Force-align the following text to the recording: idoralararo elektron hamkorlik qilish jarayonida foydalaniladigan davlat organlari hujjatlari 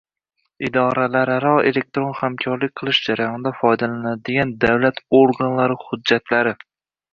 idoralararo 0.69 1.51
elektron 1.71 2.15
hamkorlik 2.21 2.73
qilish 2.81 3.01
jarayonida 3.11 3.53
foydalaniladigan 3.61 4.57
davlat 4.67 5.01
organlari 5.21 5.81
hujjatlari 5.87 6.59